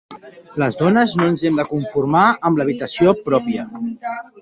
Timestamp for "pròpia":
3.31-3.71